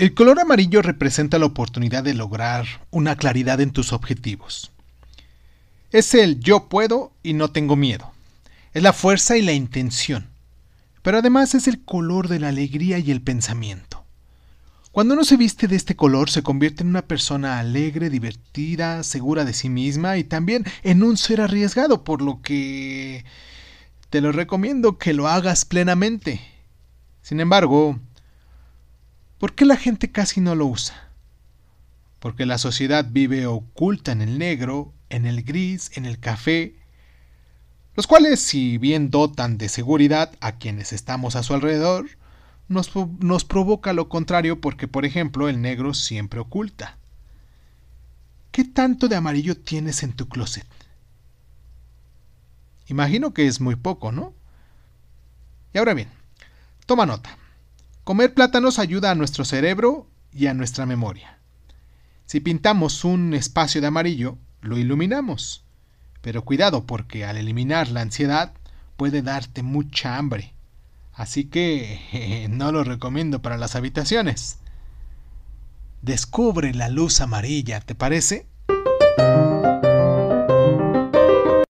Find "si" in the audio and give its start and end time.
38.40-38.76, 62.26-62.40